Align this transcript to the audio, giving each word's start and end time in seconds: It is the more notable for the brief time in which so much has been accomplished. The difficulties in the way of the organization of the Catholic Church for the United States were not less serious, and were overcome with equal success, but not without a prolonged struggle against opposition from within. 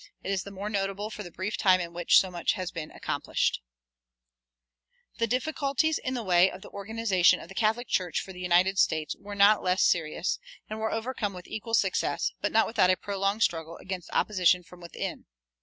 It 0.23 0.31
is 0.31 0.41
the 0.41 0.49
more 0.49 0.67
notable 0.67 1.11
for 1.11 1.21
the 1.21 1.29
brief 1.29 1.57
time 1.57 1.79
in 1.79 1.93
which 1.93 2.19
so 2.19 2.31
much 2.31 2.53
has 2.53 2.71
been 2.71 2.89
accomplished. 2.89 3.61
The 5.19 5.27
difficulties 5.27 5.99
in 5.99 6.15
the 6.15 6.23
way 6.23 6.49
of 6.49 6.63
the 6.63 6.71
organization 6.71 7.39
of 7.39 7.49
the 7.49 7.53
Catholic 7.53 7.87
Church 7.87 8.19
for 8.19 8.33
the 8.33 8.41
United 8.41 8.79
States 8.79 9.15
were 9.19 9.35
not 9.35 9.61
less 9.61 9.83
serious, 9.83 10.39
and 10.67 10.79
were 10.79 10.91
overcome 10.91 11.33
with 11.33 11.45
equal 11.47 11.75
success, 11.75 12.31
but 12.41 12.51
not 12.51 12.65
without 12.65 12.89
a 12.89 12.97
prolonged 12.97 13.43
struggle 13.43 13.77
against 13.77 14.09
opposition 14.11 14.63
from 14.63 14.81
within. 14.81 15.27